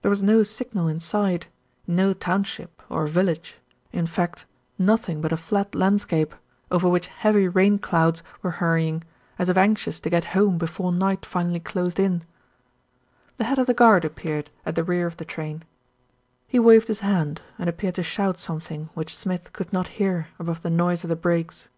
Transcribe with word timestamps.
There 0.00 0.08
was 0.08 0.22
no 0.22 0.42
signal 0.42 0.88
in 0.88 1.00
sight, 1.00 1.48
no 1.86 2.14
township 2.14 2.82
or 2.88 3.06
village, 3.06 3.56
in 3.92 4.06
fact 4.06 4.46
nothing 4.78 5.20
but 5.20 5.32
a 5.32 5.36
flat 5.36 5.74
landscape, 5.74 6.34
over 6.70 6.88
which 6.88 7.08
heavy 7.08 7.46
rain 7.46 7.78
clouds 7.78 8.22
were 8.40 8.52
hurrying, 8.52 9.04
as 9.38 9.50
if 9.50 9.58
anxious 9.58 10.00
to 10.00 10.08
get 10.08 10.24
home 10.32 10.56
before 10.56 10.92
night 10.92 11.26
finally 11.26 11.60
closed 11.60 12.00
in. 12.00 12.22
The 13.36 13.44
head 13.44 13.58
of 13.58 13.66
the 13.66 13.74
guard 13.74 14.06
appeared 14.06 14.48
at 14.64 14.76
the 14.76 14.82
rear 14.82 15.06
of 15.06 15.18
the 15.18 15.26
20 15.26 15.34
THE 15.34 15.56
RETURN 15.56 15.56
OF 15.56 15.62
ALFRED 15.62 16.38
train. 16.48 16.48
He 16.48 16.58
waved 16.58 16.88
his 16.88 17.00
hand 17.00 17.42
and 17.58 17.68
appeared 17.68 17.96
to 17.96 18.02
shout 18.02 18.38
something 18.38 18.88
which 18.94 19.14
Smith 19.14 19.52
could 19.52 19.74
not 19.74 19.88
hear 20.00 20.28
above 20.38 20.62
the 20.62 20.70
noise 20.70 21.04
of 21.04 21.08
the 21.08 21.16
brakes. 21.16 21.68